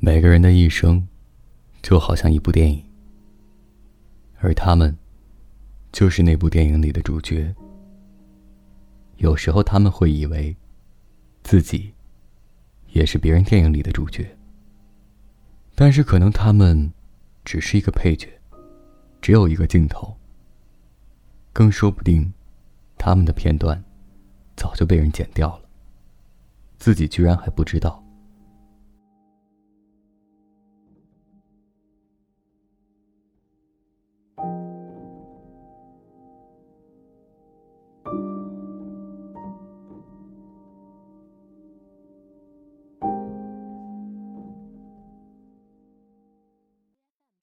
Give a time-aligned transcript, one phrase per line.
[0.00, 1.08] 每个人的一生
[1.82, 2.84] 就好像一部电影。
[4.38, 4.96] 而他们
[5.90, 7.52] 就是那部电影里的主角。
[9.16, 10.56] 有时候他们会以为
[11.42, 11.92] 自己
[12.90, 14.24] 也是别人电影里的主角。
[15.74, 16.92] 但是可能他们
[17.44, 18.28] 只是一个配角
[19.20, 20.16] 只有一个镜头。
[21.52, 22.32] 更说不定
[22.96, 23.82] 他们的片段
[24.54, 25.64] 早就被人剪掉了
[26.78, 28.07] 自己居然还不知道。